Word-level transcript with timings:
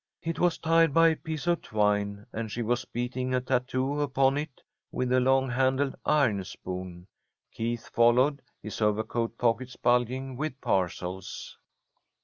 It 0.23 0.39
was 0.39 0.57
tied 0.57 0.95
by 0.95 1.09
a 1.09 1.15
piece 1.15 1.45
of 1.45 1.61
twine, 1.61 2.25
and 2.33 2.51
she 2.51 2.63
was 2.63 2.85
beating 2.85 3.35
a 3.35 3.39
tattoo 3.39 4.01
upon 4.01 4.35
it 4.35 4.63
with 4.91 5.13
a 5.13 5.19
long 5.19 5.47
handled 5.51 5.93
iron 6.05 6.43
spoon. 6.43 7.05
Keith 7.51 7.87
followed, 7.87 8.41
his 8.63 8.81
overcoat 8.81 9.37
pockets 9.37 9.75
bulging 9.75 10.37
with 10.37 10.59
parcels. 10.59 11.55